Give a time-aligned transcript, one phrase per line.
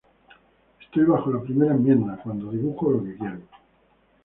[0.81, 3.37] Estoy bajo la primera enmienda cuando dibujo lo que quiero.